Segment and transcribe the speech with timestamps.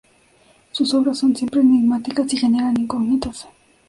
[0.71, 3.45] Sus obras son siempre enigmáticas y generan incógnitas.